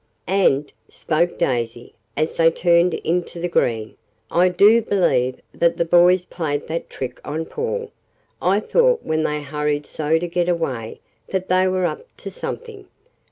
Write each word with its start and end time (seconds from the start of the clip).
"And," 0.25 0.73
spoke 0.89 1.37
Daisy, 1.37 1.93
as 2.17 2.35
they 2.35 2.49
turned 2.49 2.95
into 2.95 3.39
the 3.39 3.47
green, 3.47 3.97
"I 4.31 4.49
do 4.49 4.81
believe 4.81 5.39
that 5.53 5.77
the 5.77 5.85
boys 5.85 6.25
played 6.25 6.65
that 6.69 6.89
trick 6.89 7.21
on 7.23 7.45
Paul. 7.45 7.91
I 8.41 8.61
thought 8.61 9.03
when 9.03 9.21
they 9.21 9.43
hurried 9.43 9.85
so 9.85 10.17
to 10.17 10.27
get 10.27 10.49
away 10.49 11.01
that 11.27 11.49
they 11.49 11.67
were 11.67 11.85
up 11.85 12.07
to 12.17 12.31
something." 12.31 12.87